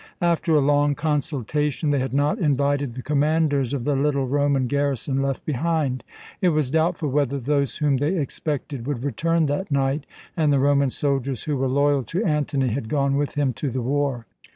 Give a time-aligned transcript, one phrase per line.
[0.23, 5.21] After a long consultation they had not invited the commanders of the little Roman garrison
[5.21, 6.03] left behind.
[6.41, 10.89] It was doubtful whether those whom they expected would return that night, and the Roman
[10.89, 14.25] soldiers who were loyal to Antony had gone with him to the war.